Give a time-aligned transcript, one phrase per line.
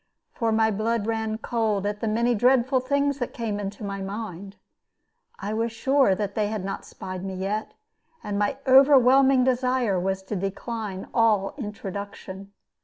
[0.31, 4.55] For my blood ran cold at the many dreadful things that came into my mind.
[5.37, 7.75] I was sure that they had not spied me yet,
[8.23, 12.51] and my overwhelming desire was to decline all introduction.